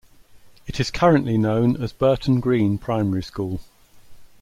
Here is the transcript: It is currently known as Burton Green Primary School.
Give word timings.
It 0.65 0.79
is 0.79 0.89
currently 0.89 1.37
known 1.37 1.79
as 1.79 1.93
Burton 1.93 2.39
Green 2.39 2.79
Primary 2.79 3.21
School. 3.21 3.61